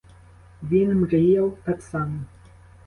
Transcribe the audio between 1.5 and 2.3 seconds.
так само.